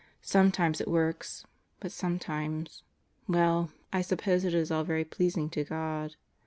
Sometimes 0.23 0.81
it 0.81 0.87
works, 0.87 1.45
but 1.79 1.91
sometimes... 1.91 2.81
Well, 3.27 3.69
I 3.93 4.01
suppose 4.01 4.43
it 4.43 4.53
is 4.55 4.71
all 4.71 4.83
very 4.83 5.05
pleasing 5.05 5.47
to 5.51 5.63
God. 5.63 6.15